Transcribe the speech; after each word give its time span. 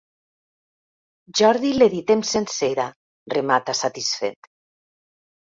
Jordi 1.39 1.73
l'editem 1.81 2.23
sencera 2.31 2.87
—remata 3.35 3.77
satisfet—. 3.83 4.53